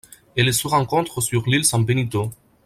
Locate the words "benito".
1.85-2.31